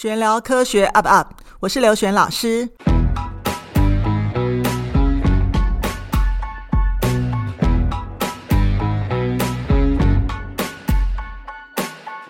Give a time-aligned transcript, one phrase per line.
[0.00, 1.26] 玄聊科学 up up，
[1.58, 2.68] 我是刘璇老师。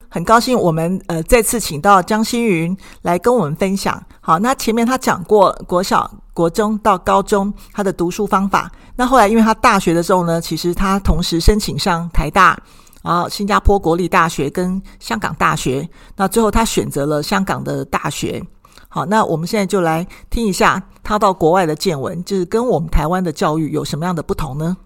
[0.09, 4.03] 很高兴我们呃再次请到张欣妘来跟我们分享。
[4.23, 8.73] 好，那前面他讲过国小、国中到高中他的读书方法。
[8.97, 12.59] 那后来因为他大学的时候呢，其实他同时申请上台大。
[13.03, 18.43] 然后新加坡国立大学跟香港大学，那最后他选择了香港的大学。
[18.89, 24.77] 好，那我们现在就来听一下他到国外的见闻，就是跟我们台湾的教育有什么样的不同呢？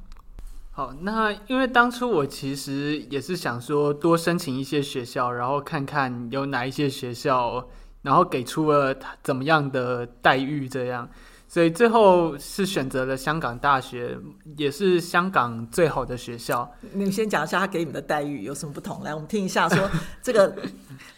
[0.73, 7.67] 好，那因为当初我其实也是想说多申请一些学校，然后看看有哪一些学校，
[8.03, 11.09] 然后给出了怎么样的待遇这样。
[11.52, 14.16] 所以最后是选择了香港大学，
[14.56, 16.66] 也是香港最好的学校。
[16.92, 19.02] 你们先讲一下他给你们的待遇有什么不同？
[19.02, 19.87] 来，我们听一下，说
[20.23, 20.56] 这个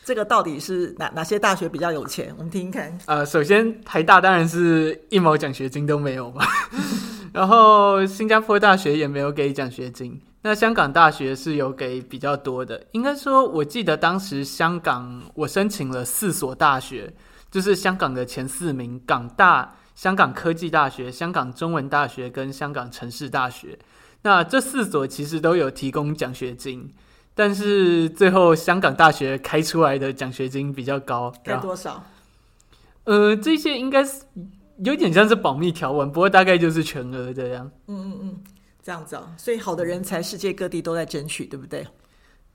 [0.02, 2.34] 这个到底是哪哪些大学比较有钱？
[2.36, 2.98] 我们听听看。
[3.06, 6.44] 呃，首先台大当然是一毛奖学金都没有嘛，
[7.32, 10.20] 然后新加坡大学也没有给奖学金。
[10.42, 17.14] 那香港大学是有给比较多的，应该说，我记得当时香港我申请了四所大学，
[17.52, 19.72] 就是香港的前四名，港大。
[19.94, 23.78] 香港科技大学、香港中文大学跟香港城市大学，
[24.22, 26.92] 那这四所其实都有提供奖学金，
[27.34, 32.04] 但是最后香港大学开出来的奖学金比较高，开多少？
[33.04, 34.22] 呃，这些应该是
[34.78, 37.70] 有点像是保密条文，不过大概就是全额这样。
[37.86, 38.44] 嗯嗯嗯，
[38.82, 39.28] 这样子哦。
[39.36, 41.86] 所以好的人才世界各地都在争取，对不对？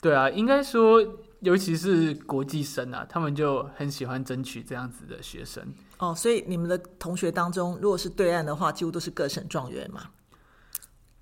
[0.02, 1.02] 对啊，应该说，
[1.42, 5.64] 尤其是国际生啊，他们就很喜欢争取这样子的学生。
[5.98, 10.04] 哦，所以你们的同学当中，如果是对岸的话，几乎都是各省状元嘛？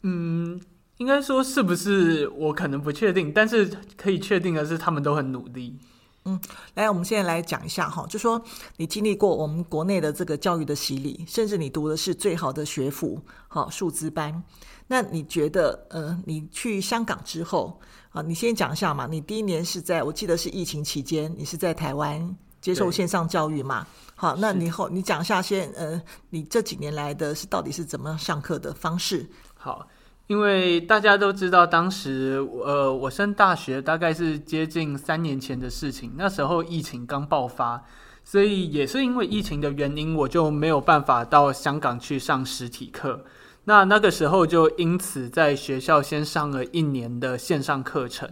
[0.02, 0.60] 嗯，
[0.98, 2.28] 应该说是不是？
[2.30, 5.78] 我可能不确定，但是可以确定的是，他们都很努力。
[6.26, 6.40] 嗯，
[6.76, 8.44] 来，我们现在来讲一下哈，就说
[8.76, 14.44] 你经历过我们国内的这个教育的洗礼，甚至你读的是最好的学府，好，数资班。
[14.88, 17.80] 那你觉得，呃，你去香港之后
[18.18, 19.06] 啊，你先讲一下嘛。
[19.06, 23.86] 你第一年是在我记得是疫情期间，你是在台湾接受线上教育嘛？
[24.16, 26.02] 好，那你后你讲一下先，呃，
[26.32, 29.30] 你这几年来的是到底是怎么上课的方式？
[29.54, 29.88] 好，
[30.26, 37.84] 因为大家都知道，当时呃，我升大学大概是接近三年前的事情，那时候疫情刚爆发，
[38.24, 43.24] 所以也是因为疫情的原因，我就没有办法到香港去上实体课。
[43.68, 48.30] 那那个时候就因此在学校先上了一年的线上课程。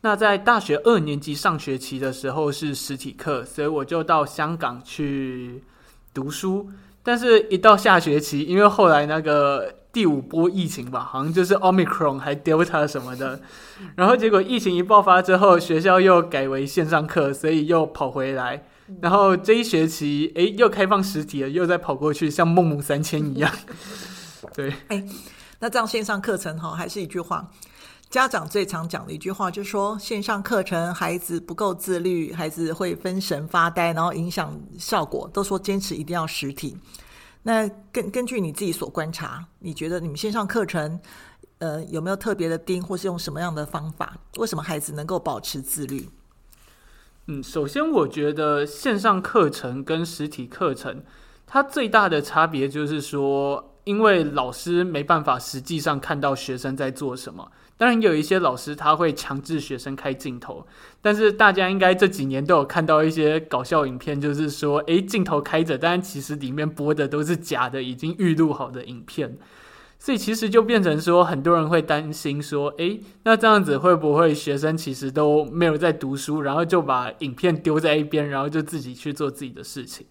[0.00, 5.62] 那在大学二年级上学期的时候是实体课，所以我就到香港去
[6.12, 6.68] 读书。
[7.04, 13.40] 但是，一到下学期，因为后来那个第五波疫情吧，好像就是 Omicron 还 Delta 什么的，
[13.94, 18.64] 然后结果疫情一爆发之后，学校又改为线上课，所以又跑回来。
[19.00, 23.48] 然后这一学期，诶，又开放实体了，又再跑过去，像梦梦三千一样。
[24.54, 25.04] 对，哎，
[25.58, 27.50] 那这样线上课程哈，还是一句话。
[28.10, 35.26] 家长最常讲的一句话就是说，线上课程孩子不够自律，孩子会分神发呆，然后影响效果。
[35.32, 36.76] 都说坚持一定要实体。
[37.42, 41.00] 那根根据你自己所观察，你觉得你们线上课程，
[41.56, 44.18] 呃，有没有特别的盯，或是用什么样的方法？
[44.36, 46.06] 为什么孩子能够保持自律？
[47.28, 51.02] 嗯，首先我觉得线上课程跟实体课程，
[51.46, 57.50] 它最大的差别就是说，因为老师没办法实际上看到学生在做什么。
[57.76, 60.64] 当然有一些老师他会强制学生开镜头，
[61.00, 69.36] 但是大家应该这几年都有看到一些搞笑影片，就是说，诶，镜头开着，但其实里面播的都是假的，已经预录好的影片。
[69.98, 80.06] 所以其实就变成说，很多人会担心说，诶，那这样子会不会学生其实都没有在读书，然后就把影片丢在一边，然后就自己去做自己的事情？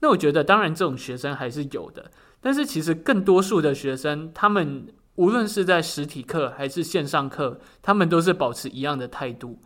[0.00, 4.86] 那我觉得，当然这种学生还是有的，但是其实更多数的学生，他们。
[5.18, 9.58] 无论是在实体课还是线上课，他们都是保持一样的态度。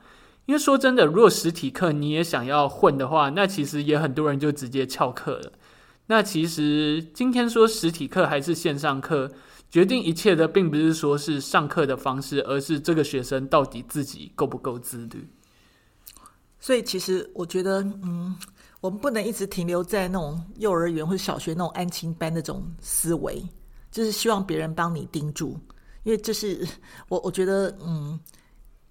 [0.46, 5.52] 因为说真的，如果实体课你也想要混的话，那其实也很多人就直接翘课了。
[6.06, 9.30] 那其实今天说实体课还是线上课，
[9.70, 15.28] 决定一切的并不是说是上课的方式，而是这个学生到底自己够不够自律。
[16.58, 18.34] 所以，其实我觉得，嗯，
[18.82, 23.42] 我们不能一直停留在那种幼儿园或者小学那种安亲班那种思维。
[23.90, 25.50] 就是希望别人帮你盯住，
[26.02, 26.66] 因为这是
[27.08, 28.18] 我我觉得，嗯，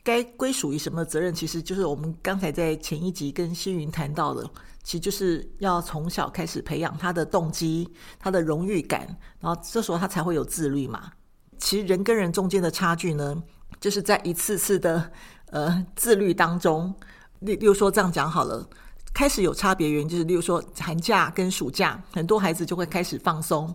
[0.03, 4.47] 该归属于什么责任，其实就是我们刚才在前一集跟星云谈到的，
[4.83, 7.89] 其实就是要从小开始培养他的动机、
[8.19, 9.07] 他的荣誉感，
[9.39, 11.11] 然后这时候他才会有自律嘛。
[11.57, 13.41] 其实人跟人中间的差距呢，
[13.79, 15.11] 就是在一次次的
[15.47, 16.93] 呃自律当中，
[17.39, 18.69] 例例如说这样讲好了，
[19.13, 23.73] 开始有差别原因，就是例如说寒假跟暑假，很多孩子就会开始放松。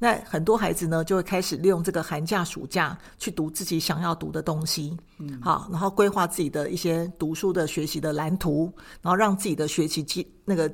[0.00, 8.72] 那很多孩子呢，就会开始利用这个寒假、暑假去读自己想要读的东西，嗯，好，然后规划自己的一些读书的学习的蓝图，
[9.02, 10.72] 然后让自己的学习机那个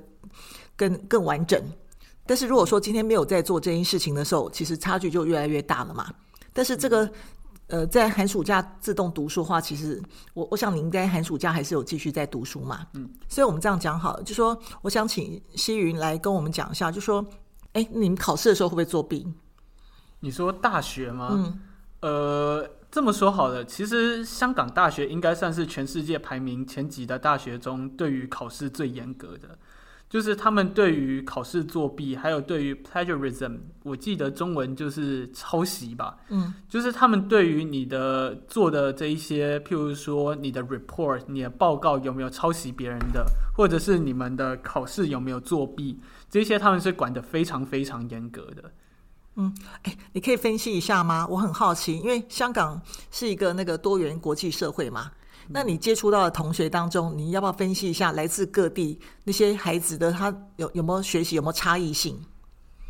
[0.76, 1.62] 更更完整。
[2.26, 6.12] 但是如果说今天没有在做这件事情的时候，其实差距就越来越大了嘛。
[6.52, 7.10] 但是这个
[7.68, 10.02] 呃，在寒暑假自动读书的话，其实
[10.34, 17.24] 我我想你应该寒暑假还是有继续在读书嘛，嗯，所以我们这样讲好了，就说我想请希云来跟我们讲一下，就说。
[17.74, 19.26] 哎，你们考试的时候会不会作弊？
[20.20, 21.30] 你说大学吗？
[21.32, 21.60] 嗯，
[22.02, 29.58] 呃，这么说好了，其实香港大学应该算是全世界排名前几的大学中，对于考试最严格的，
[30.08, 36.16] 就是他们对于考试作弊，还有对于 plagiarism，我记得中文就是抄袭吧？
[36.28, 45.98] 嗯，就是他们对于你的做的这一些，譬如说你的 report，你的报告有没有抄袭别人的，或者是你们的考试有没有作弊？
[46.30, 48.70] 这些他们是管得非常非常严格的。
[49.36, 49.52] 嗯，
[49.82, 51.26] 哎，你可以分析一下吗？
[51.28, 52.80] 我很好奇，因为香港
[53.10, 55.10] 是一个那个多元国际社会嘛。
[55.48, 62.18] 那你接触到的同学当中，你要不要分析一下来自各地那些孩子的他有有没有学习有没有差异性？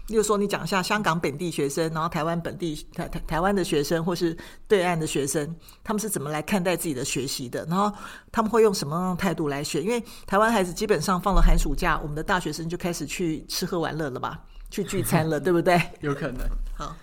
[0.09, 4.37] 例如说，你讲一下香港本地学生，然后台湾本地台台台湾的学生，或是
[4.69, 7.65] 对岸的学生，他们是怎么来看待自己的学习的？
[7.71, 7.91] 然后
[8.31, 9.83] 他们会用什么样的态度来学？
[9.83, 14.39] 因为台湾孩子基本上放了寒暑假，我们的大学生就开始去吃喝玩乐了吧，
[14.71, 15.81] 去聚餐了， 对不对？
[16.01, 16.47] 有可能。
[16.77, 16.95] 好，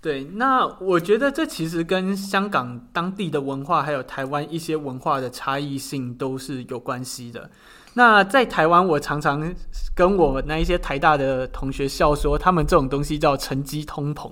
[0.00, 7.50] 对，那我觉得这其实跟香港当地的文化，还有台湾一些文化的差异性都是有关系的。
[7.94, 9.52] 那在台湾，我常常
[9.96, 14.30] 跟我那一些台大的同学笑说，他们这种东西叫成绩通膨，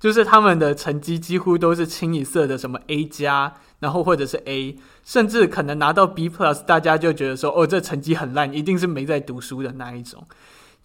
[0.00, 10.26] 就是他们的成绩几乎都是清一色的什么 A 加，然后或者是 A，甚至可能拿到 B plus，大家就觉得说，哦，这成绩很烂，一定是没在读书的那一种。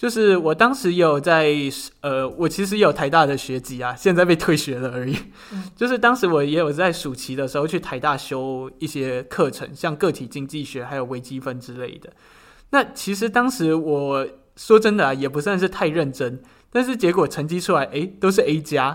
[0.01, 1.53] 就是我当时也有在，
[2.00, 5.15] 呃，我其实也有台大的学籍啊，现在被退学了而已。
[5.53, 5.65] 嗯。
[5.75, 12.09] 就是当时我也有在暑期的时候去台大修一些课程，像个体经济学还有微积分之类的。
[12.71, 18.86] 那其实当时我说真的啊，也不算是太认真，但是结果成绩出来，诶，都是 A 加，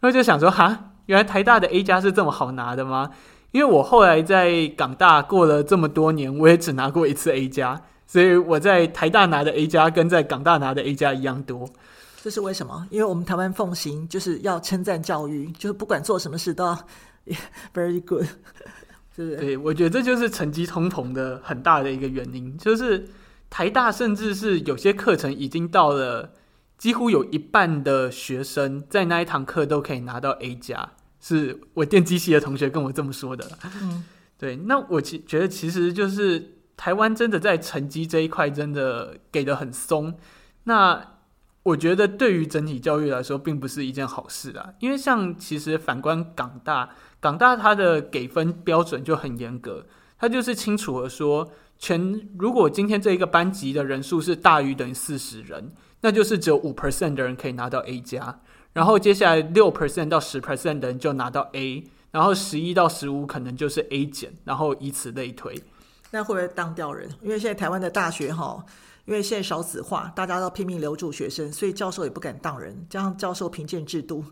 [0.00, 3.10] 然后就想说，哈，原来台大的 A 加是这么好拿的吗？
[3.52, 7.82] 因为我后来在港大过了这么多年，我也只拿过一次 A 加。
[8.06, 11.68] 所以我在台大拿的 A 加跟在港大拿的 A 加一样多，
[12.22, 12.86] 这是为什么？
[12.88, 16.86] 因为我们台湾奉行就是要称赞教育，就是不管做什么事都要
[17.74, 18.24] very good，
[19.14, 19.36] 是不是？
[19.36, 23.08] 对，我觉得这就是成绩通膨的很大的一个原因，就是
[23.50, 26.32] 台大甚至是有些课程已经到了
[26.78, 33.50] 几乎有一半的学生在那一堂课都可以拿到 A 加，是我电机系的同学跟我这么说的。
[33.82, 34.04] 嗯，
[34.38, 36.52] 对，那我其觉得其实就是。
[36.76, 40.14] 台湾真的在成绩这一块真的给得很松，
[40.64, 41.14] 那
[41.62, 44.74] 我觉得对于整体教育来说并不是一件好事啊。
[44.80, 49.86] 因为像其实反观港大，港大它的给分标准就很严格，
[50.18, 58.40] 它就是清楚的说，全如果今天这一个班级的人数是大于等于四十人，那就是只有五 percent 的人可以拿到 A 加，
[58.74, 65.60] 然后接下来六 percent 到十 percent 的人就拿到 A，然后十一到十五可能就是 A 减，然后以此类推。
[66.10, 67.08] 那会不会当掉人？
[67.20, 68.64] 因为现在台湾的大学哈，
[69.04, 72.86] 因为现在少子化，大家都拼命留住学生，所以教授也不敢当人。
[72.88, 74.24] 加上教授评鉴制度，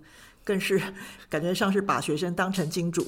[0.44, 0.80] 更是
[1.28, 3.06] 感觉像是把学生当成金主。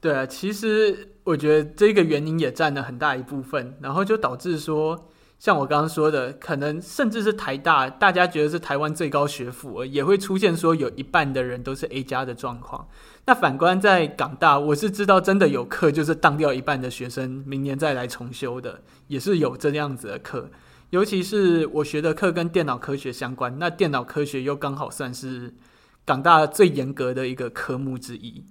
[0.00, 5.08] 对啊，其实我觉得这个原因也占了很大一部分，然后就导致说，
[5.38, 12.88] 像我刚刚说的，可能甚至是台大，大家觉得是台湾最高学府，也会出现说有一半的人都是 A 加的状况。
[13.24, 20.50] 那反观在港大，我是知道真的有课就是当掉一半的学生，明年再来重修的，也是有这样子的课。
[20.90, 25.54] 尤其是我学的课跟电脑科学相关，那电脑科学又刚好算是
[26.04, 28.44] 港大最严格的一个科目之一。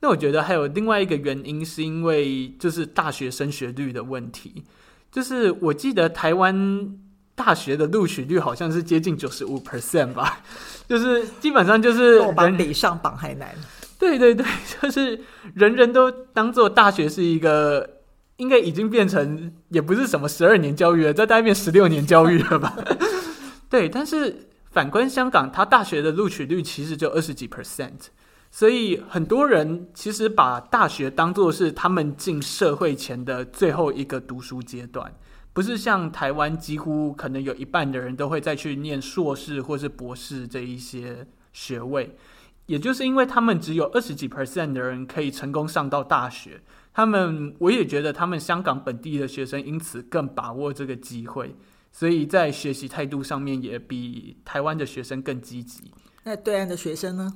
[0.00, 4.64] 那我觉得还有另外一个原因，是因为就是大学升学率的问题。
[5.10, 6.98] 就是我记得台湾
[7.34, 10.40] 大学的录取率好像是接近九十五 percent 吧，
[10.88, 13.54] 就是基本上就是人比上榜还难。
[13.98, 14.44] 对对对，
[14.80, 15.18] 就是
[15.54, 17.88] 人人都当做大学是一个，
[18.36, 22.76] 应该已经变成也不是什么十二年教育了，在大概变十六年教育了吧？
[23.70, 28.08] 对，但是反观香港，它大学的录取率其实就二十几 percent，
[28.56, 35.14] 所以很多人其实把大学当作是他们进社会前的最后一个读书阶段，
[35.52, 42.16] 不是像台湾几乎可能有一半的人都会再去念硕士或是博士这一些学位。
[42.64, 46.58] 也就是因为他们只有二十几 percent 的人可以成功上到大学，
[46.94, 51.54] 他们我也觉得他们香港本地的学生因此更把握这个机会，
[51.92, 55.92] 所以在学习态度上面也比台湾的学生更积极。
[56.24, 57.30] 那对岸的学生呢？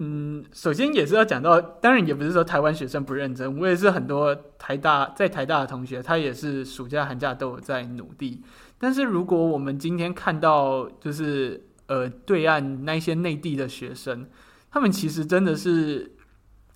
[0.00, 8.42] 嗯，首先也是要讲到，当然也不是说台湾学生不认真，我也是很多台大在台大的同学，他也是暑假寒假都有在努力。
[8.78, 14.28] 但是如果我们今天看到，就是呃对岸那一些内地的学生，
[14.70, 16.12] 他们其实真的是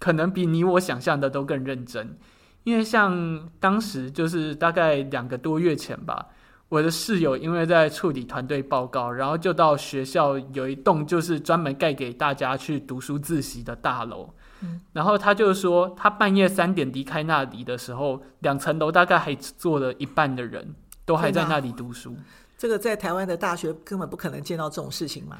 [0.01, 2.19] 可能比你我想象的都更认真，
[2.65, 6.27] 因为像当时就是大概两个多月前吧。
[6.73, 20.75] 我的室友因为在处理团队报告，然后就到学校有一栋就是专门盖给大家去读书自习的大楼，嗯，然后他就说，他半夜三点离开那里的时候，两层楼大概还坐了一半的人
[21.05, 22.17] 都还在那里读书。
[22.57, 25.37] 这个在台湾的大学根本不可能见到这种事情嘛？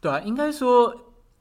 [0.00, 0.94] 对啊，应该说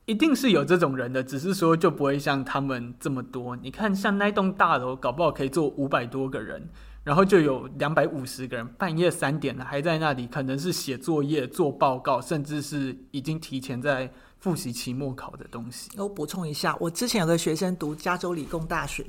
[0.05, 3.55] 一定是有这种人的，只是说就不会像他们这么多。
[3.55, 6.67] 你看，像那栋大楼，搞不好可以坐五百多个人。
[7.03, 15.89] 然后就有两百五十个人，半夜三点了还在那里，可能是写作业、做报告，甚至是已经提前在复习期末考的东西。
[15.97, 19.05] 我补充一下，我之前有个学生读加州理工大学，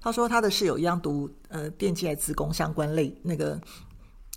[0.00, 3.58] 他说他的室友一样读呃电机还资工相关类那个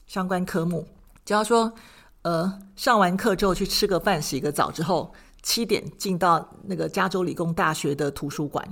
[0.05, 0.87] 相关科目，
[1.25, 1.73] 就他说
[2.21, 5.11] 呃上完课之后去吃个饭、洗个澡之后，
[5.41, 8.63] 七点进到那个加州理工大学的图书馆，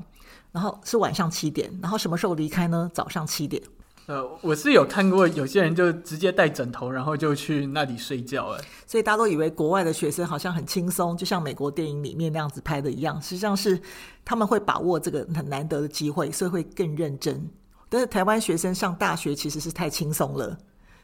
[0.51, 2.89] 然后是晚上七点，然后什么时候离开呢？
[2.93, 3.61] 早上七点。
[4.05, 8.59] 呃，我是有看过有些人就直接带枕头，然后就去那里睡觉了。
[8.85, 13.21] 所以大家都以为国外的学生好像很轻松，就像美国电影里面那样子拍的一样。
[13.21, 13.79] 实际上是
[14.25, 17.49] 他们会把握这个很难得的机会，所以会更认真。
[17.87, 20.57] 但是台湾学生上大学其实是太轻松了，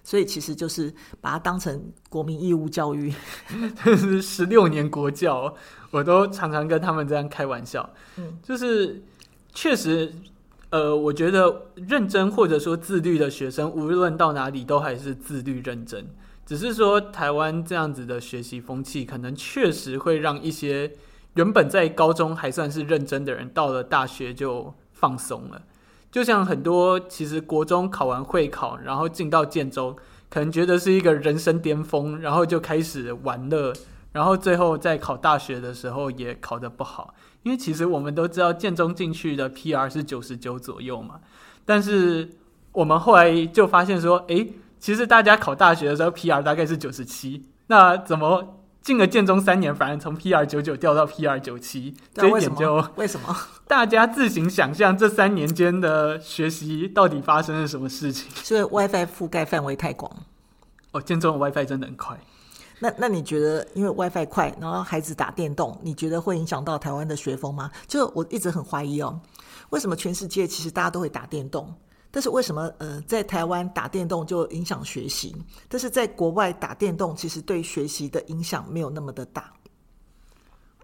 [0.03, 3.13] 所以其实就是把它当成国民义务教育，
[4.21, 5.55] 十六年国教，
[5.91, 7.89] 我都常常跟他们这样开玩笑。
[8.17, 9.01] 嗯，就是
[9.53, 10.13] 确实。
[10.71, 16.07] 呃，我觉得认真或者说自律的学生，无论到哪里都还是自律认真。
[16.45, 20.91] 只是说台湾这样子的学习风气，可能确实会让一些
[21.35, 25.61] 原本在高中还算是认真的人，到了大学就放松了。
[26.11, 29.95] 就像很多其实国中考完会考，然后进到建中，
[30.29, 33.71] 可能觉得是一个人生巅峰，然后就开始玩乐，
[34.11, 37.13] 然后最后在考大学的时候也考得不好。
[37.43, 41.19] 因为其实我们都知道建中进去的 PR 是九十九左右嘛，
[41.65, 42.29] 但是
[42.71, 44.45] 我们后来就发现说，哎，
[44.79, 51.93] 其实大家考大学的时候 PR 大概是九十七，那怎么进了建中三年，反而从 PR 九九掉到 PR 九七？
[52.13, 53.35] 这一点就为什么？
[53.67, 58.29] 大家自行想象这三年间的学习到底发生了什么事情？
[58.43, 60.11] 所以 WiFi 覆盖范围太广。
[60.91, 62.19] 哦，建中的 WiFi 真的很快。
[62.79, 67.69] 那那你觉得，因为 WiFi 快，然后孩子打电动，你觉得会影响到台湾的学风吗？
[67.87, 69.19] 就我一直很怀疑哦，
[69.71, 71.73] 为什么全世界其实大家都会打电动，
[72.09, 75.35] 但是为什么呃在台湾打电动就影响学习，
[75.67, 79.51] 但是在国外打电动其实对学习的影响没有那么的大？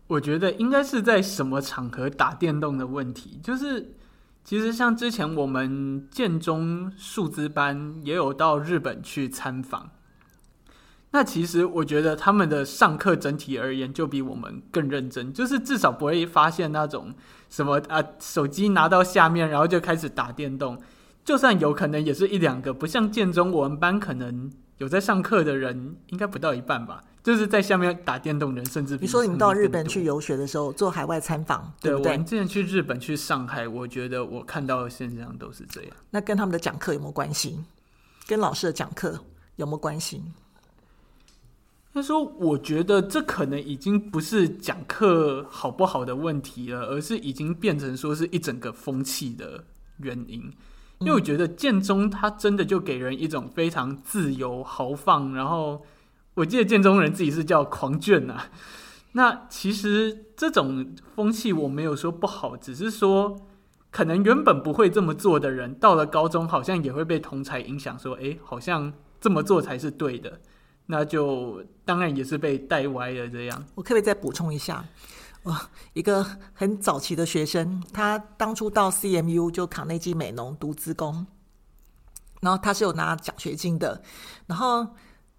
[0.07, 3.95] 我觉得应该是在什么场合打电动的问题，就是
[4.43, 9.89] 其实像之前我们建中数字班也有到日本去参访。
[11.15, 17.13] 那其实我觉得他们的上课整体而言就比我们更认真，就是至少不会发现那种
[17.49, 20.77] 什么啊，手机拿到下面然后就开始打电动，
[21.23, 29.05] 就算有可能也是一两个，不像建中我们班可能有在上课的人应该不到一半吧，就是在下面打电动人甚至比。
[29.05, 32.03] 你说你们到日本去游学的时候做海外参访，对不对？
[32.03, 35.91] 对，我们之前去日本去上海，我觉得我看到的现象都是这样。
[36.09, 37.57] 那跟他们的讲课有没有关系？
[38.27, 39.17] 跟老师的讲课
[39.55, 40.21] 有没有关系？
[41.95, 49.63] 他说：“我觉得这可能已经不是讲课好不好的问题了，而是已经变成说是一整个风气的
[49.99, 50.51] 原因。
[50.99, 55.85] 因为我觉得建中他真的就给人一种非常自由豪放，然后
[56.33, 58.49] 我记得建中人自己是叫狂卷啊。
[59.13, 63.37] 那其实这种风气我没有说不好，只是说
[63.89, 70.41] 可能原本不会这么做的人，到了高中好像也会被同才影响，说诶，好像这么做才是对的。”
[70.87, 73.27] 那就当然也是被带歪了。
[73.27, 74.85] 这样，我可不可以再补充一下？
[75.43, 75.55] 哦，
[75.93, 81.27] 一个很早期的学生，他当初到 CMU 就卡内基美农读资工，
[82.41, 84.01] 然后他是有拿奖学金的。
[84.47, 84.87] 然后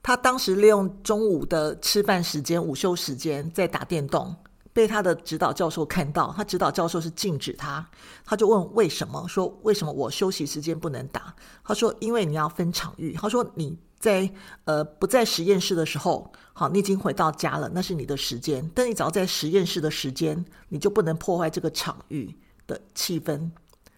[0.02, 4.32] 他当时利用中午的吃饭时间、午休时间在打电动，
[4.72, 7.84] 被他的指导教授看到，他指导教授是禁止他，
[8.24, 9.26] 他就问为什么？
[9.26, 11.34] 说为什么我休息时间不能打？
[11.64, 13.14] 他说因为你要分场域。
[13.14, 13.76] 他说你。
[13.98, 14.30] 在
[14.64, 18.68] 呃不在实验室的时候，好，你已经回到家了，那是你的时间。
[18.74, 22.34] 但你只要在实验室的时间，你就不能破坏这个场域
[22.66, 23.50] 的气氛，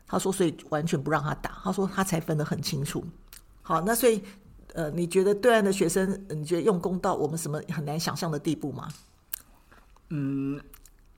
[0.07, 1.61] 他说，所以完全不让他打。
[1.62, 3.05] 他说他才分得很清楚。
[3.62, 4.23] 好，那所以
[4.75, 8.88] 呃，你觉得对岸的学生，你觉得用功到我们什么很难想象的地步吗？
[10.11, 10.59] 嗯，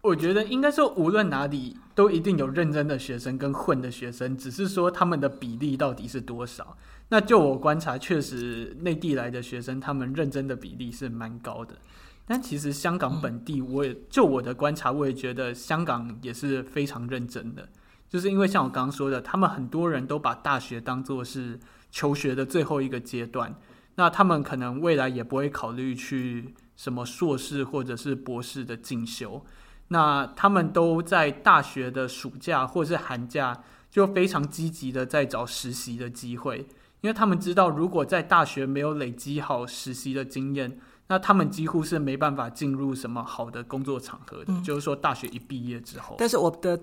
[0.03, 6.77] 我觉得应该说，无论哪里都一定有认真的学生跟混的学生，只是说他们的比例到底是多少。
[7.11, 11.77] 那就我观察，确实内地来的学生，他们认真的比例是蛮高的。
[12.25, 17.69] 但其实香港本地，我也就我的观察，我也觉得香港也是非常认真的。
[18.09, 23.55] 就是因为像我刚刚说的，他们很多人都把大学当作是求学的最后一个阶段，
[23.97, 29.45] 那他们可能未来也不会考虑去什么硕士或者是博士的进修。
[29.93, 36.67] 那他们都在大学的暑假或是寒假，就非常积极的在找实习的机会，
[37.03, 40.81] 因为他们知道，如果在大学没有累积好实习的经验。
[41.13, 46.15] 那他们几乎是没办法进入什么好的工作场合的，嗯、就是说大学一毕业之后。
[46.17, 46.81] 但是我的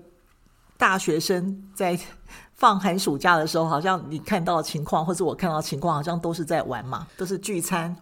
[0.76, 1.98] 大学生在
[2.52, 7.96] 放寒暑假的时候，好像你看到的情况，或者我看到的情况，好像都是在玩嘛，都是聚餐、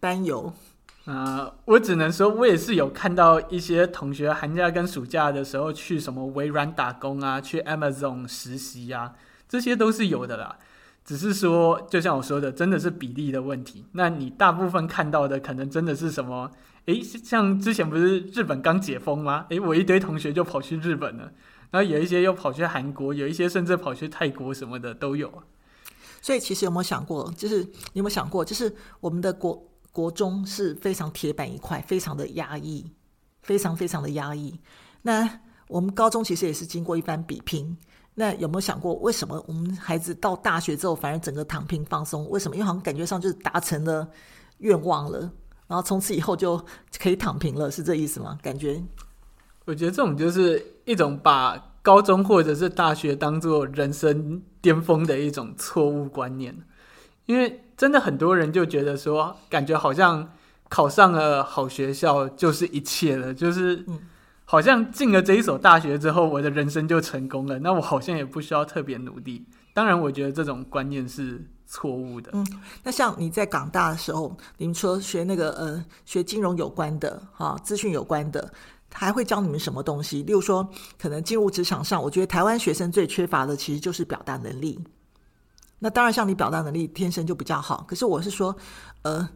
[0.00, 0.50] 班游。
[1.06, 9.14] 呃，我只能说，我也是有看到一些同学寒假跟暑假的时候去什么微软打工啊，去 Amazon 实习啊，
[9.48, 10.58] 这些都是有的啦。
[11.02, 13.86] 只是说，就像我说的，真的是比例的问题。
[13.92, 16.50] 那你大部分看到的，可能真的是什么？
[16.84, 19.46] 诶，像之前不是日本刚解封吗？
[19.48, 21.32] 诶，我一堆同学就跑去日本了，
[21.70, 25.42] 然后有一些又跑去韩国，有一些甚至跑去泰国什么的都有。
[26.20, 32.90] 所以，其实有没有想过，就是你有没有想过，就是我们的国国中是非常铁板一块，非常的压抑，
[33.42, 34.58] 非常非常的压抑。
[35.02, 37.76] 那我们高中其实也是经过一番比拼。
[38.14, 42.28] 那有没有想过，为什么我们孩子到大学之后，反而整个躺平放松？
[42.28, 42.56] 为什么？
[42.56, 44.06] 因为好像感觉上就是达成了
[44.58, 45.20] 愿望了，
[45.68, 46.62] 然后从此以后就
[46.98, 48.36] 可以躺平了，是这意思吗？
[48.42, 48.82] 感觉？
[49.64, 56.54] 我觉得这种就是一种把高中或者是大学当做人生巅峰的一种错误观念，
[57.26, 60.30] 因为真的很多人就觉得说，感觉好像
[60.68, 63.76] 考上了好学校就是一切了，就是。
[63.88, 63.98] 嗯
[64.44, 67.56] 好像进了这一所大学之后，我的人生就成功了。
[67.60, 69.46] 那我好像也不需要特别努力。
[69.72, 72.32] 当然，我觉得这种观念是错误的。
[72.34, 72.44] 嗯，
[72.82, 78.52] 那像你在港大的时候，你们说学那个呃学金融有关的哈，资讯有关的，
[78.92, 80.24] 还会教你们什么东西？
[80.24, 80.68] 例如说，
[81.00, 84.80] 可能进入职场上，我觉得台湾学生最缺乏的其实就是表达能力。
[85.80, 87.84] 那当然，像你表达能力天生就比较好。
[87.88, 88.56] 可是我是说，
[89.02, 89.28] 呃，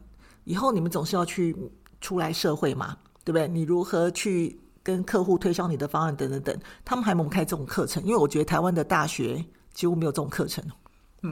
[0.44, 1.56] 以后你们总是要去
[2.00, 3.48] 出来社会嘛，对不对？
[3.48, 4.60] 你如何去？
[4.84, 6.54] 跟客户推销你的方案等等等，
[6.84, 10.62] 他们还没开这种课程，因为我觉得台湾的大学几乎没有这种课程。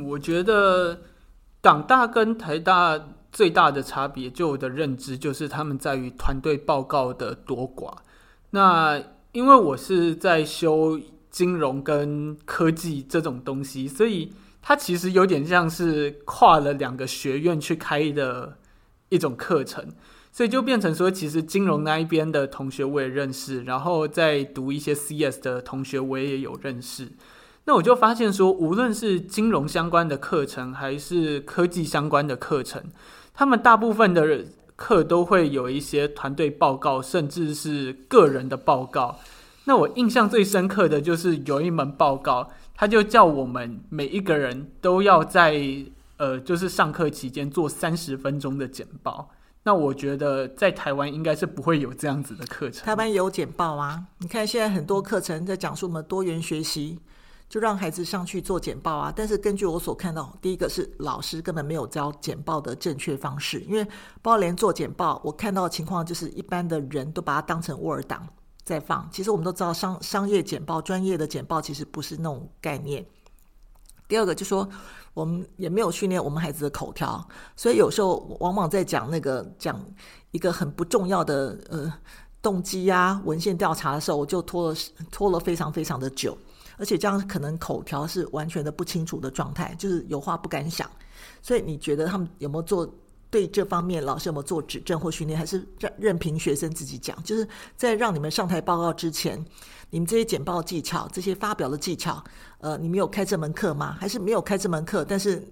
[0.06, 0.98] 我觉得
[1.60, 2.98] 港大跟台大
[3.30, 7.94] 最大的差别，就我的认知就是他们在于团队报告的多寡。
[8.48, 8.98] 那
[9.32, 10.98] 因为我是在修
[11.30, 18.56] 金融跟科技这种东西，所以它其实有点像是跨了两个学院去开的
[19.10, 19.84] 一种课程。
[20.34, 27.08] 所以就变成说，其实金融那一边的同学我也认识，然后在读一些 CS 的同学我也有认识。
[27.64, 32.82] 那我就发现说，无论是金融相关的课程，还是科技相关的课程，
[33.34, 39.18] 他们大部分的课都会有一些团队报告，甚至是个人的报告。
[39.64, 45.60] 那我印象最深刻的就是有一门报告，他就叫我们每一个人都要在
[46.16, 49.30] 呃，就是上课期间做三十分钟的简报。
[49.64, 52.84] 那我觉得在台湾应该是不会有这样子的课程。
[52.84, 56.98] 台湾有简报啊，你看现在很多课程在讲述我们多元学习，
[57.48, 59.12] 就让孩子上去做简报啊。
[59.14, 63.84] 但是根据我所看到，第一个是老师根本没有教简报的正确方式，因为
[64.20, 68.26] 包括连做简报，我看到的情况就是一般的人都把它当成 Word 档
[68.64, 69.08] 在放。
[69.12, 73.04] 其实我们都知道商商业简报、专业的简报其实不是那种概念。
[74.08, 74.68] 第二个就说。
[75.14, 77.22] 我们也没有训练我们孩子的口条，
[77.54, 79.78] 所以有时候往往在讲那个讲
[80.30, 81.92] 一个很不重要的呃
[82.40, 84.76] 动机呀、文献调查的时候，我就拖了
[85.10, 86.34] 拖了非常非常的久，
[86.78, 90.90] 而且这样可能口条是完全的不清楚的状态，就是有话不敢想。
[91.42, 92.90] 所以你觉得他们有没有做
[93.32, 97.20] 对这方面老师有没有做指正或训练，还是任任凭学生自己讲？
[97.24, 99.44] 就是在让你们上台报告之前。
[99.94, 102.24] 你们这些简报技巧，这些发表的技巧，
[102.60, 103.94] 呃，你们有开这门课吗？
[104.00, 105.04] 还是没有开这门课？
[105.04, 105.46] 但是，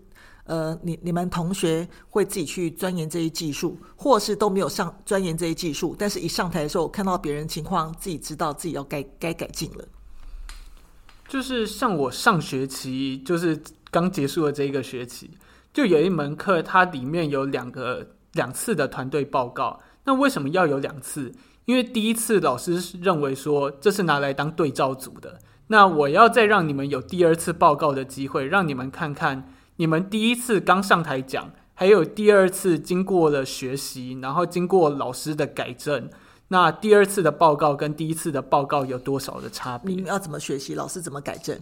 [0.45, 9.87] 呃，你你们同学会自己去钻研这些技术，或是都没有上钻研这些技术，但是一上台的时候看到别人情况，自己知道自己要该该改进了。
[11.29, 15.31] 就是像我上学期，就是刚结束的这一个学期，
[15.73, 19.81] 就有一门课，它里面有两个两次的团队报告。
[20.05, 21.33] 那为什么要有两次？
[21.67, 36.11] 因为第一次老师认为说，这是拿来当对照组的，那我要再让你们有第二次报告的机会，让你们看看你们第一次刚上台讲，还有第二次经过了学习，然后经过老师的改正，
[36.49, 39.95] 那第二次的报告跟第一次的报告有多少的差别？
[39.95, 40.75] 你们要怎么学习？
[40.75, 41.57] 老师怎么改正？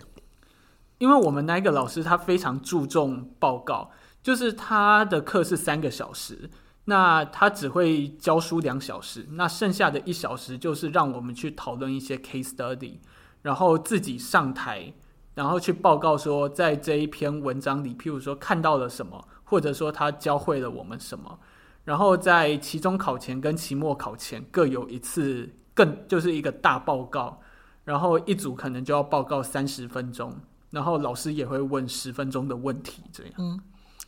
[0.98, 3.90] 因为我们那个老师他非常注重报告，
[4.22, 6.50] 就是他的课是三个小时，
[6.84, 12.98] 那他只会教书两小时，那剩下的一小时就是让我们去讨论一些 case study，
[13.42, 14.92] 然后自己上台，
[15.34, 19.26] 然后去报告说在这一篇文章里，譬如说看到了什么。
[19.50, 21.38] 或者说他教会了我们什么，
[21.82, 27.40] 然后在期中考前跟期末考前各有一次，更就是一个大报告，
[27.84, 30.34] 然后一组可能就要报告三十分钟，
[30.70, 33.32] 然后老师也会问十分钟的问题，这样。
[33.38, 33.60] 嗯，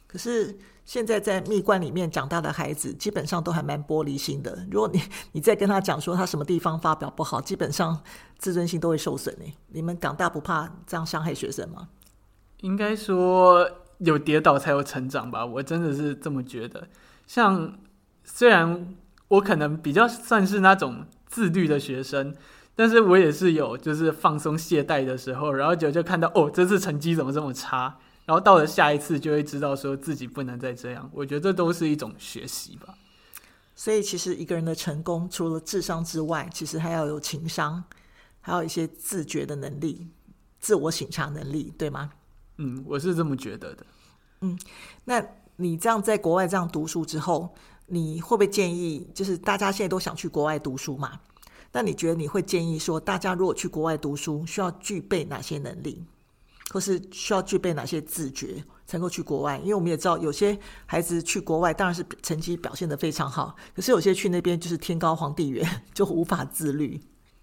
[0.06, 4.66] 可是现在在蜜罐里面长大的孩子，基本上都还蛮玻璃心的。
[4.70, 5.00] 如果你
[5.32, 8.02] 你再跟他讲说他什么地方发表不好，基本上
[8.38, 9.54] 自尊心都会受损诶。
[9.68, 11.88] 你们港大不怕这样伤害学生吗？
[12.60, 13.68] 应该说。
[14.00, 16.88] 有跌倒才有成长吧，我真的是这么觉得。
[17.26, 17.78] 像
[18.24, 18.96] 虽然
[19.28, 22.34] 我可能比较算是那种自律的学生，
[22.80, 31.06] 但是我也是有就是放松懈怠的时候，然后就就看到哦，这次成绩怎么这么差，然后到了下一次就会知道说自己不能再这样。
[31.12, 32.94] 我觉得这都是一种学习吧。
[33.76, 37.84] 所以其实一个人的成功，除了智商之外，其实还要有情商，
[38.40, 40.08] 还有一些自觉的能力、
[40.58, 42.12] 自我省察能力，对吗？
[42.56, 43.84] 嗯，我是这么觉得的。
[44.40, 44.58] 嗯，
[45.04, 45.22] 那
[45.56, 47.54] 你这样在国外这样读书之后，
[47.88, 51.20] 你会不会建议，就是大家现在都想去国外读书嘛？
[51.72, 56.04] 那你觉得你会建议说，大家如果去国外读书，需要具备哪些能力，
[56.70, 59.58] 或是需要具备哪些自觉，才能够去国外？
[59.58, 67.00] 因为我们也知道，有些孩子去国外当然是成绩表现得非常好，可是有些去那边就是天高皇帝远， 就无法自律。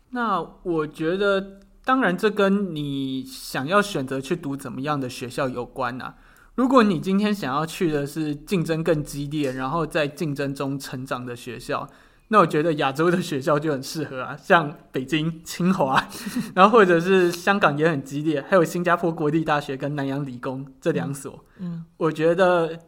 [0.10, 1.60] 那我觉得。
[1.88, 6.18] 当然，这跟你想要选择去读怎么样的学校有关啊。
[6.56, 11.88] 如果你今天想要去的是竞争更激烈，然后在竞争中成长的学校，
[12.30, 16.06] 那我觉得亚洲的学校就很适合啊，像北京、清华，
[16.54, 21.46] 然后或者是香港也很激烈，还有新加坡国立大学跟南洋理工这两所。
[21.60, 22.80] 嗯，我觉得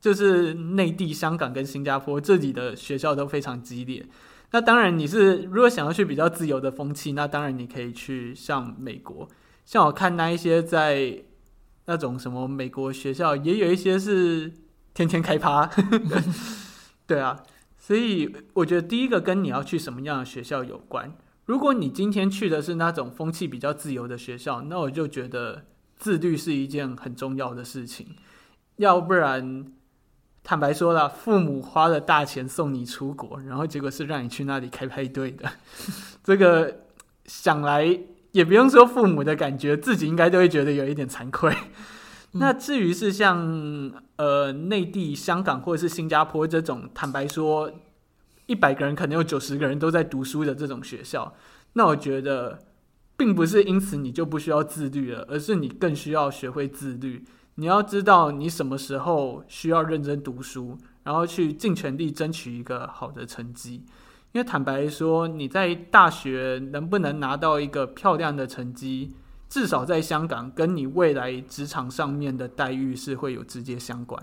[0.00, 4.04] 就是内地、香港跟新加坡这里的学校都非常激烈。
[4.50, 9.28] 那当然，你是如果想要去比较自由的风气，那当然你可以去像美国。
[9.64, 11.22] 像我看那一些在
[11.84, 14.50] 那种什么美国学校，也有一些是
[14.94, 15.70] 天天开趴。
[17.06, 17.42] 对啊，
[17.88, 21.10] 所以我觉得第一个跟你要去什么样的学校有关。
[21.46, 25.64] 如果你今天去的是那种风气比较自由的学校，那我就觉得
[25.96, 28.08] 自律是一件很重要的事情，
[28.76, 29.72] 要不然。
[30.44, 35.50] 坦白说了，父母花了大钱送你出国，然后结果是让你去那里开派对的，
[36.22, 36.80] 这个
[37.24, 37.98] 想来
[38.32, 41.54] 也不用说父母的感觉，自己应该都会觉得有一点惭愧。
[42.32, 47.72] 那至于是像呃内地、香港或者是新加坡这种，坦白说，
[48.46, 51.34] 一百个人可能有九十个人都在读书的这种学校，
[51.72, 52.58] 那我觉得
[53.16, 57.24] 并不是因此你就不需要自律了，而是你更需要学会自律。
[57.54, 63.84] 你要知道你什么时候需要认真读书，然后去尽全力争取一个好的成绩。
[64.32, 69.14] 因为坦白说，你在大学能不能拿到一个漂亮的成绩，
[69.48, 74.22] 至少在香港，跟你未来职场上面的待遇是会有直接相关。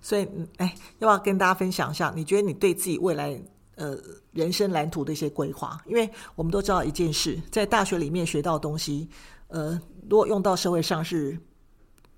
[0.00, 2.12] 所以，哎，要不要跟大家分享一下？
[2.14, 3.40] 你觉得你对自己未来
[3.76, 3.96] 呃
[4.32, 5.80] 人生蓝图的一些规划？
[5.86, 9.08] 因为我们都知道一件事，在大学里面学到的东西，
[9.48, 11.38] 呃，如果用到社会上是。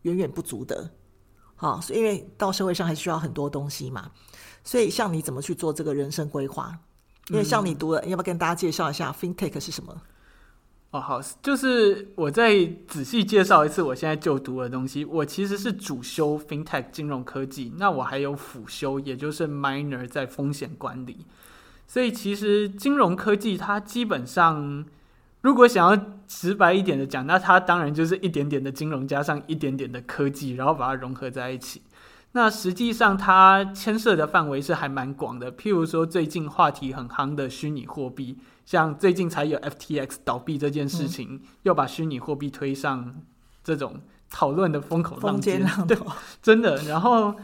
[0.05, 0.91] 远远不足的，
[1.57, 4.11] 好，所以因为到社会上还需要很多东西嘛，
[4.65, 6.75] 所以像你怎么去做这个人生规划？
[7.29, 9.95] 因为像你读了，要不要跟大家介绍一下 FinTech 是什么？
[10.91, 15.05] 哦，好，就是我再仔细介绍一次我现在就读的东西。
[15.05, 21.27] 我其实是主修 FinTech 金融科技，那我还有辅修，也就是 Minor 在风险管理。
[21.87, 24.85] 所以其实金融科技它基本上。
[25.43, 31.81] 如果想要直白一点的讲，那它当然就是一点点的金融加上一点点的科技，然后把它融合在一起。
[32.33, 35.53] 那实际上它牵涉的范围是还蛮广的。
[35.53, 43.23] 譬如说，最近话题很夯的虚拟货币，像最近才有 FTX 倒闭这件事情，嗯、又把虚拟货币推上
[43.65, 45.65] 这种讨论的风口浪尖。
[45.89, 45.97] 对，
[46.41, 46.77] 真的。
[46.85, 47.35] 然后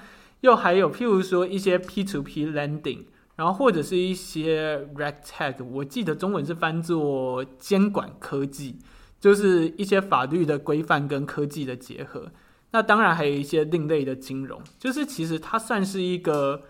[0.40, 3.05] 又还有譬如说一些 P2P lending。
[3.37, 8.79] 然后或者是一些 RegTech，我记得中文是翻作监管科技，
[9.20, 12.33] 就是一些法律的规范跟科技的结合。
[12.72, 16.64] 那当然还有一些另类的金融，就是其实它算是一个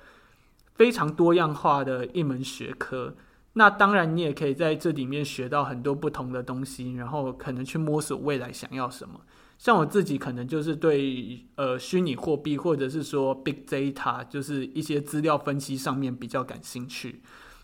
[0.74, 3.14] 非常多样化的一门学科。
[3.54, 9.20] 那当然，你也可以在这里面学到很多不同的东西，然后可能去摸索未来想要什么。
[9.56, 17.22] 像我自己可能就是对呃虚拟货币或者是说 big data，就是一些资料分析上面比较感兴趣。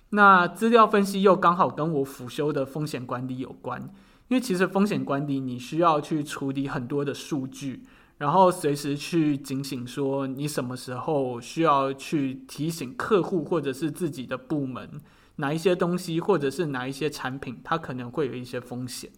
[0.08, 3.82] 那资料分析又刚好跟我辅修的风险管理有关，
[4.28, 7.84] 因为其实风险管理你需要去处理很多的数据，
[8.22, 14.88] 然后随时去警醒说你什么时候需要去提醒客户或者是自己的部门。
[15.36, 19.10] 哪一些东西，或者是哪一些产品，它可能会有一些风险，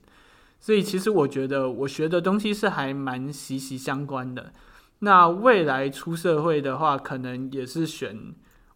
[0.59, 4.55] 所以其实我觉得我学的东西是还蛮息息相关的。
[5.01, 8.17] 那未来出社会的话，可能也是选，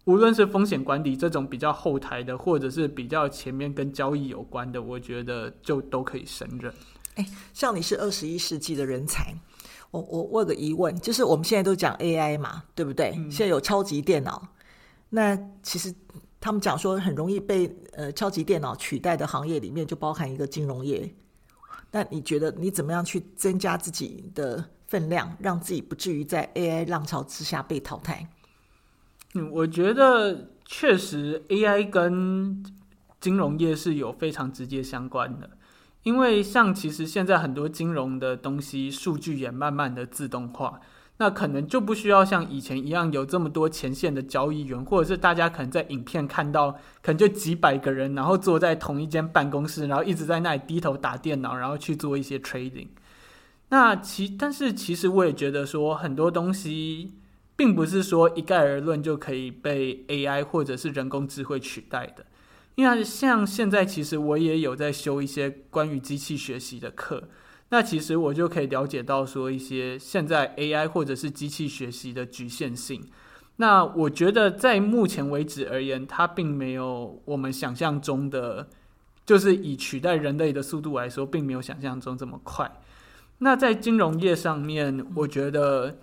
[0.04, 6.70] 无论是风险管理这种比较后台的，或者是比较前面跟交易有关的，我觉得就都可以胜任。
[7.14, 9.34] 哎，像你是二十一世纪的人才，
[9.90, 13.14] 我我我有个疑问，就是我们现在都讲 AI 嘛，对不对？
[13.16, 13.30] 嗯。
[13.30, 14.48] 现在有超级电脑，
[15.10, 15.94] 那其实。
[16.40, 21.12] 他们讲说很容易被呃超级电脑取代的行业里面就包含一个金融业。
[21.90, 28.28] 那你觉得你怎么样去增加自己的分量，让自己不至于在 AI 浪潮之下被淘汰？
[29.34, 32.64] 嗯，我觉得确实 AI 跟
[33.20, 35.50] 金融业是有非常直接相关的，
[36.08, 40.80] 因为像其实现在很多金融的东西数据也慢慢的自动化。
[41.18, 46.70] 那可能就不需要像以前一样有这么多前线的交易员，或者是大家可能在影片看到，
[47.02, 52.86] 可能就几百个人，然后坐在同一间办公室，然后一直在那里低头打电脑，然后去做一些 trading。
[53.68, 57.12] 那其但是其实我也觉得说很多东西，
[57.54, 62.24] 并不是说一概而论就可以被 AI 或者是人工智慧取代的，
[62.78, 67.24] 因为像现在其实我也有在修一些关于机器学习的课。
[67.70, 73.04] 那其实我就可以了解到说一些现在 AI 或者是机器学习的局限性。
[73.56, 78.68] 那我觉得在目前为止而言，它并没有我们想象中的，
[79.26, 82.70] 就是以取代人类的速度来说，并没有想象中这么快。
[83.38, 85.98] 那在金融业上面，我觉得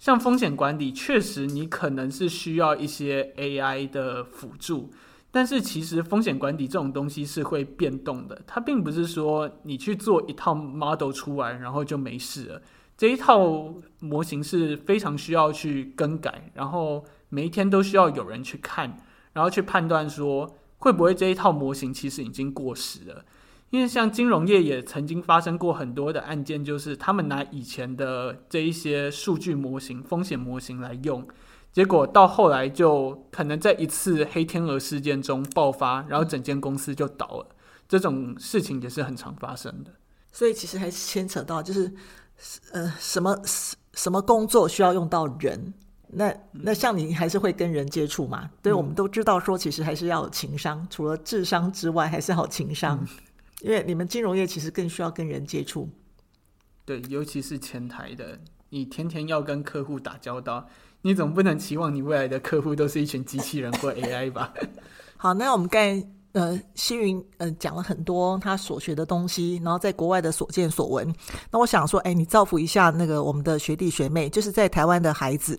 [0.00, 4.90] 像风险管理，确实你可能是需要一些 AI 的辅助。
[5.38, 12.62] 但是其实风险管理这种东西是会变动的，它并不是说你去做一套 model 出来，然后就没事了。
[12.96, 18.98] 这一套模型是非常需要去更改，然后每一天都需要有人去看，
[19.32, 23.24] 然后去判断说会不会这一套模型其实已经过时了。
[23.70, 31.24] 因为像金融业也曾经发生过很多的案件，就是他们拿以前的这一些数据模型、风险模型来用。
[31.78, 37.54] 结果到后来就可能在一次黑天鹅事件中爆发，然后整间公司就倒了。
[37.86, 39.92] 这种事情也是很常发生的。
[40.32, 41.94] 所以其实还是牵扯到，就是
[42.72, 43.40] 呃，什么
[43.92, 45.72] 什么工作需要用到人？
[46.08, 48.50] 那那像你还是会跟人接触嘛？
[48.60, 53.06] 对，我们都知道说，其实还是要有情商，除了智商之外，还是要情商。
[53.60, 55.88] 因为你们金融业其实更需要跟人接触。
[56.84, 60.68] 对，尤其是前台的，你天天要跟客户打交道。
[61.02, 64.52] 你总不能期望你未来的客户都是一群机器人或 AI 吧？
[65.16, 71.12] 好，那我们刚才呃，希云呃讲了很多他所学的东西，然后在国外的所见所闻。
[71.50, 75.58] 那我想说，哎，你造福一下那个我们的学弟学妹，就是在台湾的孩子。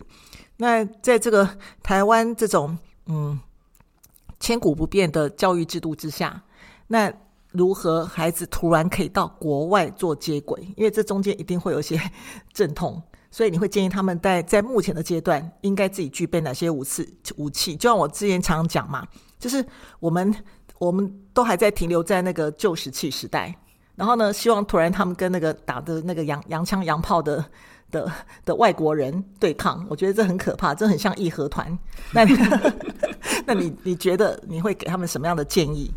[0.56, 1.48] 那在这个
[1.82, 3.38] 台湾这种嗯
[4.38, 6.42] 千古不变的教育制度之下，
[6.86, 7.12] 那
[7.50, 10.62] 如何孩子突然可以到国外做接轨？
[10.76, 12.00] 因为这中间一定会有一些
[12.54, 13.02] 阵痛。
[13.30, 17.08] 所以你会建议他们在在目前的阶段应该自己具备哪些武器？
[17.36, 19.06] 武器就像我之前常讲嘛，
[19.38, 19.64] 就是
[20.00, 20.34] 我们
[20.78, 23.56] 我们都还在停留在那个旧石器时代，
[23.94, 27.44] 然后呢，希望突然他们跟那个打的那个洋洋枪洋炮的
[27.90, 28.10] 的
[28.44, 31.78] 的外国人对抗，我觉得这很可怕，这很像义和团。
[32.12, 32.34] 那你
[33.46, 35.92] 那你你觉得你会给他们什么样的建议？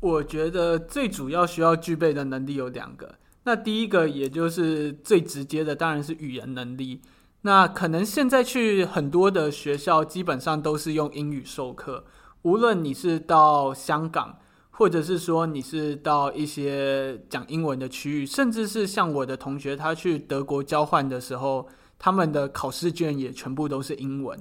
[0.00, 3.14] 我觉得最主要需要具备的能力有两个。
[3.48, 7.00] 那第一个，也就是最直接的，当然是语言能力。
[7.40, 12.04] 那可能现在去很多的学校，基本上都是用英语授课。
[12.42, 21.66] 无论你是到香港，或者是说你是到一些讲英文的区域，甚至是像我的同学，他去德国交换的时候，
[21.98, 24.38] 他们的考试卷也全部都是英文。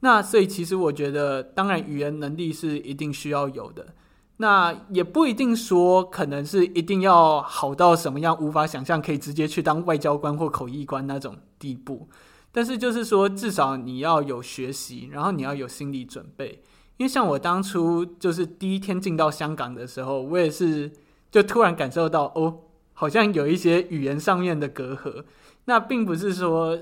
[0.00, 3.86] 那所以，其实我觉得，当然语言能力是一定需要有的。
[4.38, 12.08] 那也不一定说，可能是一定要好到什么样无法想象，可以直接去当外交官或口译官那种地步。
[12.50, 16.62] 但是就是说，至少你要有学习，然后你要有心理准备。
[16.96, 20.92] 因为像我当初就是第一天进到香港的时候，我也是
[21.30, 22.60] 就突然感受到，哦，
[22.92, 25.24] 好像有一些语言上面的隔阂。
[25.66, 26.76] 那并不是说，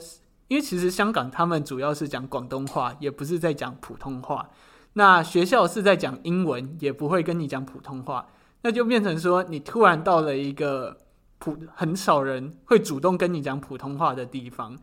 [0.48, 4.48] 因为其实香港他们主要是讲广东话，也不是在讲普通话。
[4.94, 8.26] 那学校是在讲英文，也不会跟你讲普通话，
[8.62, 10.98] 那就变成说你突然到了一个
[11.38, 14.78] 普很少人会主动跟你讲普通话的地方。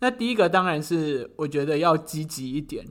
[0.00, 2.84] 那第一个当然是我觉得要积极一点，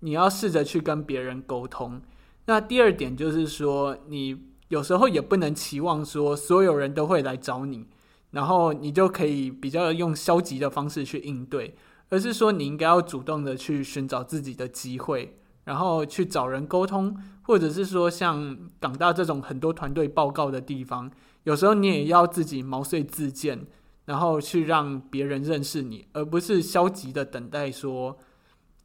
[0.00, 2.02] 你要试着去跟别人沟通。
[2.44, 4.38] 那第二点就是说，你
[4.68, 7.86] 有时候也不能期望说所有人都会来找你，
[8.32, 11.74] 然后你就可以比较用消极的方式去应对，
[12.10, 15.38] 而是说你应该要主动的去寻找自己的机会。
[15.68, 21.10] 然后去找人沟通，或者是说像港大这种很多团队报告的地方，
[21.42, 23.66] 有时候你也要自己毛遂自荐，
[24.06, 28.16] 然后去让别人认识你，而不是消极的等待说，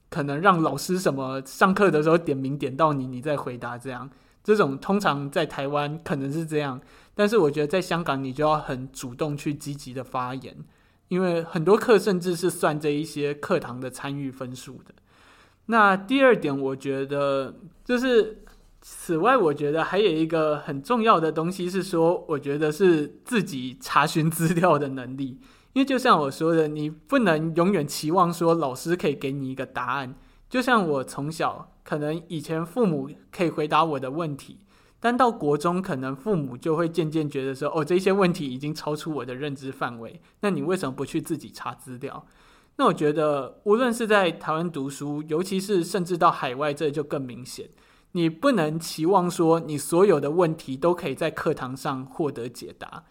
[0.10, 4.10] 可能让老师什么上课的时候点名点到你，你再回答这样。
[4.44, 6.82] 这种通常在台湾可能是这样，
[7.16, 10.58] 但是我觉得在香港你就要很主动去积极的发言，
[11.08, 14.94] 因为很多课甚至是算这一些课堂的参与分数的。
[15.68, 18.44] 那第二点，我觉得就是，
[18.82, 25.40] 此外，我觉得还有一个很重要的东西是说，我觉得是自己查询资料的能力。
[25.72, 30.14] 因为就像我说的，你不能永远期望说老师可以给你一个答案。
[30.50, 34.60] 就像我从小，可能以前父母可以回答我的问题，
[35.00, 40.22] 但到国中，可能父母就会渐渐觉得说，哦，这些问题已经超出我的认知范围。
[40.42, 42.24] 那你为什么不去自己查资料？
[42.76, 47.70] 那我觉得，无论是在台湾读书，尤其是甚至到海外，这就更明显。
[48.14, 53.04] 你不能期望说你所有的问题都可以在课堂上获得解答。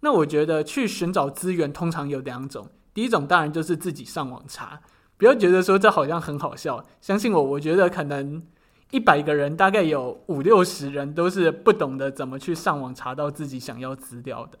[0.00, 4.80] 那我觉得去寻找资源通常有两种，第一种当然就是自己上网查，
[5.16, 6.84] 不要觉得说这好像很好笑。
[7.00, 8.42] 相信我，我觉得可能
[8.90, 14.58] 一百个人大概有五六十人都是不懂得怎么去上网查到自己想要资料的。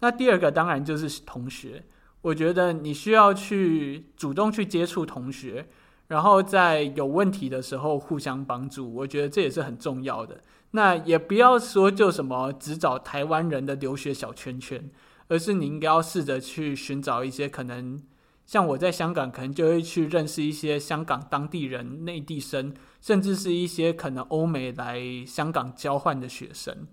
[0.00, 1.82] 那第二个当然就是同学。
[2.24, 5.68] 我觉得你需要去主动去接触同学，
[6.08, 8.90] 然后在有问题的时候互相帮助。
[8.94, 10.40] 我觉得这也是很重要的。
[10.70, 14.90] 那也不要说就什么只找台湾人的留学小圈圈，
[15.28, 18.02] 而是你应该要试着去寻找一些可能，
[18.46, 26.86] 像我在香港可能就会去认识一些香港当地人、内地生，甚至是一些可能欧美来香港交换的学生。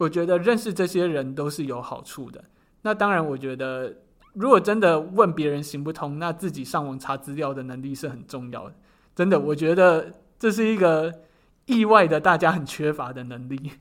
[0.00, 2.46] 我觉得认识这些人都是有好处的。
[2.82, 3.98] 那当然，我觉得。
[4.36, 8.74] 如果真的问别人行不通，那自己上网查资料的能力是很重要的。
[9.14, 11.22] 真的，我觉得这是一个
[11.64, 13.72] 意外的，大家很缺乏的能力。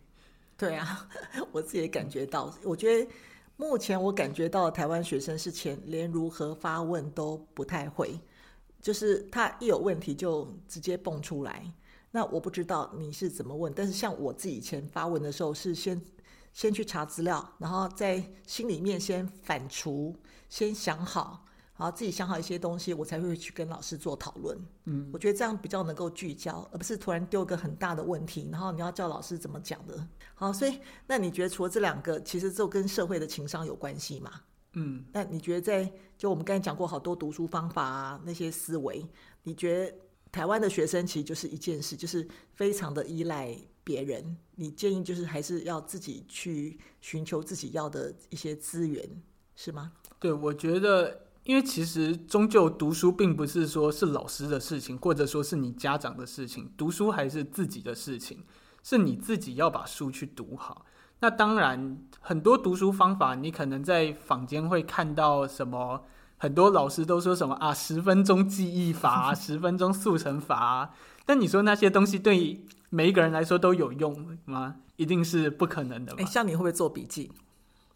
[0.58, 1.10] 对啊，
[1.52, 2.56] 我自己也感觉到。
[2.64, 3.12] 我觉得
[3.58, 8.18] 目前我感觉到台湾学生是前连如何发问都不太会，
[8.82, 11.70] 就是他一有问题就直接蹦出来。
[12.12, 16.02] 那我不知道你是怎么问，但是像我自己以前发问的时候，是先
[16.54, 20.16] 先去查资料，然后在心里面先反刍。
[20.50, 21.46] 先想好，
[21.78, 24.58] 然后自己想好一些东西，我才会去跟老师做讨论。
[24.86, 30.08] 嗯，我觉得这样比较能够聚焦，而不是突然丢个很大的问题，然后你要叫老师怎么讲的。
[30.34, 34.32] 好，所以那你觉得除了这两个，其实就跟社会的情商有关系嘛？
[34.74, 39.06] 嗯，那你觉得在就我们刚才讲过好多读书方法啊，那些思维，
[39.44, 39.96] 你觉得
[40.32, 44.36] 台湾的学生其实就是一件事，就是非常的依赖别人。
[44.56, 49.10] 你建议就是还是要自己去寻求自己要的一些资源，
[49.56, 49.94] 是吗？
[50.26, 58.44] 对，我觉得，因为其实终究读书并不是说是老师的事情，或者说是你家长的事情，读书还是自己的事情，
[58.82, 60.84] 是你自己要把书去读好。
[61.20, 66.06] 那当然，很多读书方法，你可能在坊间会看到什么，
[66.38, 70.96] 很多老师都说什么啊，十分钟记忆法，十分钟速成法。
[71.24, 74.78] 但你说那些东西对每一个人来说都有用吗？
[74.96, 76.24] 一定是不可能的吧。
[76.24, 77.32] 诶，像你会不会做笔记？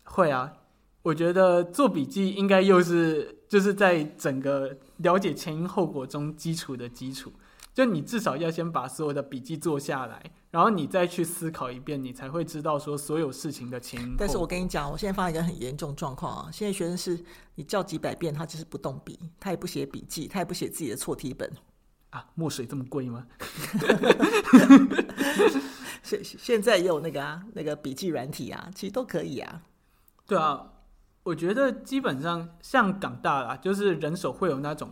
[0.03, 0.53] 会啊。
[1.01, 7.31] 我觉得做笔记应该又是就是在整个了解前因后果中基础的基础，
[7.73, 14.15] 就你至少要先把所有的笔记做下来，然后你再去思考一遍，你才会知道说所有事情的前因。
[14.17, 17.17] 但是我跟你讲，我现在发现一个很严重状况啊，现在学生是
[17.55, 21.49] 你叫几百遍，他就是不动笔，他也不写笔记，他也不写自己的错题本
[22.09, 22.25] 啊。
[22.35, 23.25] 墨水这么贵吗？
[26.03, 29.61] 现现在也有那个啊，那个笔记软体啊，其实都可以啊。
[30.27, 30.73] 对啊。
[31.23, 34.89] 我觉得基本上像港大啦，就是人手会有那种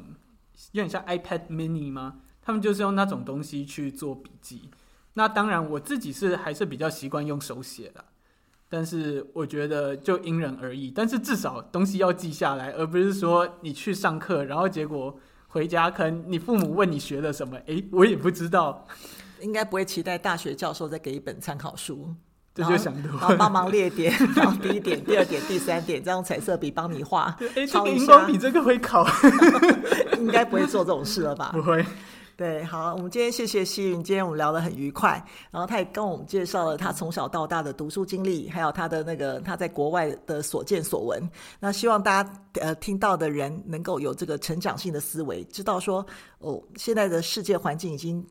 [0.72, 2.22] 有点像 iPad mini 吗？
[2.42, 4.70] 他们就是用那种东西去做笔记。
[5.14, 8.06] 那当然，我自己是还是比较习惯用手写的，
[8.70, 10.92] 但是我觉得就因人而异。
[10.92, 18.86] 但是至少东西要记下来，而不是说你去上课，然后结果回家，可能你父母问你学了什么，诶，我也不知道。
[19.42, 22.14] 应该不会期待大学教授再给一本参考书。
[22.58, 27.38] 这就想多了，然后帮忙列点，然后第一点、第二点、第三点，再用彩色笔帮你画。
[27.56, 29.06] 哎，这个荧光笔这个会考，
[30.18, 31.52] 应该不会做这种事了吧？
[31.56, 31.86] 不会。
[32.36, 41.28] 对，好，我们今天谢谢西云，今天我们聊得很愉快，然后他也跟我们介绍了他从小到大的读书经历，还有他的那个他在国外的所见所闻。
[41.60, 42.32] 那希望大家
[42.62, 46.06] 呃听到的人能够有这个成长性的思维，知道说
[46.38, 48.24] 哦，现在的世界环境已经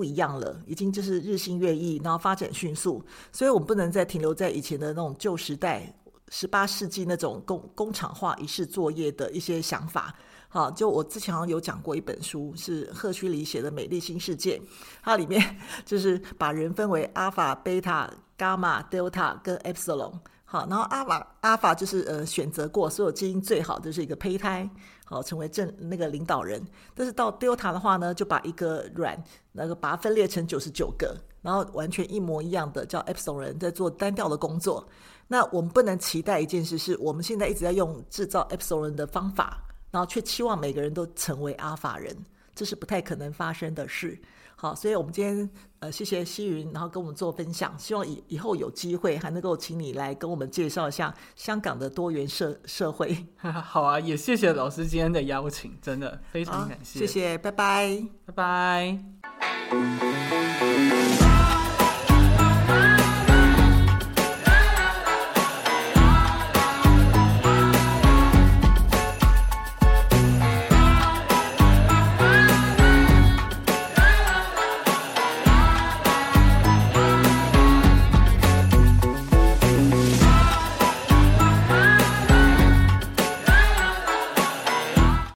[0.00, 5.94] 不一样了，已经就是日新月异，然后发展迅速，所以我们不能再停留在以前的那种旧时代，
[6.30, 10.14] 十八世纪那种工工厂化一式作业的一些想法。
[10.48, 14.56] 好，就我之前好像有讲过一本书，是赫胥黎写的《美丽新世界》，
[15.02, 15.38] 它里面
[15.84, 20.14] 就是把人分为阿法、贝塔、伽马、德尔塔跟 epsilon。
[20.52, 24.68] 好，然后阿法阿法就是呃选择过所有基因最好的就是一个胚胎，
[25.04, 26.60] 好成为正那个领导人。
[26.92, 29.16] 但是到德尔塔的话呢，就把一个卵
[29.52, 34.84] 那个把它分裂成九十九个，然后完全一模一样的叫 epsilon 人在做单调的工作。
[35.28, 39.62] 那我们不能期待一件事，是我们现在一直在用制造 epsilon 人的方法。
[39.92, 42.16] 然后却期望每个人都成为阿法人，
[42.54, 44.16] 这是不太可能发生的事。
[44.60, 45.48] 好，所以我们今天
[45.78, 47.74] 呃，谢谢希云，然后跟我们做分享。
[47.78, 53.26] 希望以以后有机会还能够请你来跟我们介绍一下香港的多元社社会。
[53.40, 56.98] 好啊，也谢谢老师今天的邀请，真的非常感谢。
[56.98, 60.39] 谢谢，拜拜，拜拜。